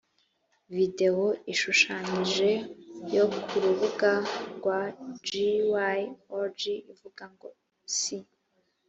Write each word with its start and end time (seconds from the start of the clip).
videwo 0.75 1.27
ishushanyije 1.53 2.49
yo 3.15 3.25
ku 3.45 3.55
rubuga 3.63 4.11
rwa 4.55 4.79
jw 5.27 5.71
org 6.41 6.59
ivuga 6.91 7.23
ngo 7.33 7.49
si 7.97 8.17